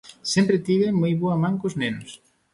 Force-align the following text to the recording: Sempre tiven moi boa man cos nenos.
Sempre 0.33 0.61
tiven 0.65 0.99
moi 1.01 1.13
boa 1.21 1.37
man 1.43 1.55
cos 1.61 1.75
nenos. 1.81 2.11